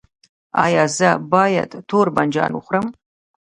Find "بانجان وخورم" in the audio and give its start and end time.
2.15-2.85